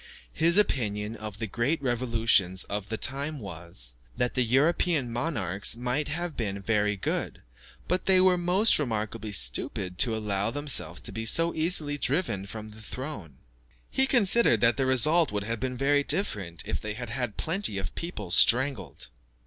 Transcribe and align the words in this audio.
His 0.33 0.57
opinion 0.57 1.15
of 1.15 1.37
the 1.37 1.45
great 1.45 1.79
revolutions 1.79 2.63
of 2.63 2.89
the 2.89 2.97
time 2.97 3.37
was, 3.39 3.95
that 4.17 4.33
the 4.33 4.41
European 4.41 5.13
monarchs 5.13 5.75
might 5.75 6.07
have 6.07 6.35
been 6.35 6.59
very 6.59 6.95
good, 6.97 7.43
but 7.87 8.07
they 8.07 8.19
were 8.19 8.35
most 8.35 8.79
remarkably 8.79 9.31
stupid 9.31 9.99
to 9.99 10.17
allow 10.17 10.49
themselves 10.49 11.01
to 11.01 11.11
be 11.11 11.27
so 11.27 11.53
easily 11.53 11.99
driven 11.99 12.47
from 12.47 12.69
the 12.69 12.81
throne. 12.81 13.37
He 13.91 14.07
considered 14.07 14.59
that 14.61 14.75
the 14.75 14.87
result 14.87 15.31
would 15.31 15.43
have 15.43 15.59
been 15.59 15.77
very 15.77 16.03
different 16.03 16.63
if 16.67 16.81
they 16.81 16.95
had 16.95 17.11
had 17.11 17.37
plenty 17.37 17.77
of 17.77 17.93
people 17.93 18.31
strangled. 18.31 19.09